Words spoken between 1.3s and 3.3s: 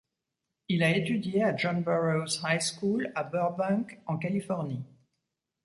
à John Burroughs High School à